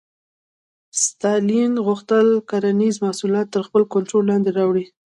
[1.03, 4.85] ستالین غوښتل کرنیز محصولات تر خپل کنټرول لاندې راولي.